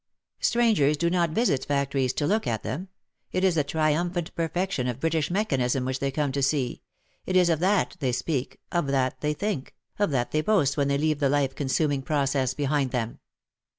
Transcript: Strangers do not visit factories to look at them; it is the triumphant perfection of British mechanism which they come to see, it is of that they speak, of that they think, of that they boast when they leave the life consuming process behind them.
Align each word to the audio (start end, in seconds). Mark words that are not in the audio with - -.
Strangers 0.39 0.97
do 0.97 1.11
not 1.11 1.29
visit 1.29 1.63
factories 1.65 2.11
to 2.13 2.25
look 2.25 2.47
at 2.47 2.63
them; 2.63 2.87
it 3.31 3.43
is 3.43 3.53
the 3.53 3.63
triumphant 3.63 4.33
perfection 4.33 4.87
of 4.87 4.99
British 4.99 5.29
mechanism 5.29 5.85
which 5.85 5.99
they 5.99 6.09
come 6.09 6.31
to 6.31 6.41
see, 6.41 6.81
it 7.27 7.35
is 7.35 7.49
of 7.49 7.59
that 7.59 7.97
they 7.99 8.11
speak, 8.11 8.59
of 8.71 8.87
that 8.87 9.21
they 9.21 9.35
think, 9.35 9.75
of 9.99 10.09
that 10.09 10.31
they 10.31 10.41
boast 10.41 10.75
when 10.75 10.87
they 10.87 10.97
leave 10.97 11.19
the 11.19 11.29
life 11.29 11.53
consuming 11.53 12.01
process 12.01 12.55
behind 12.55 12.89
them. 12.89 13.19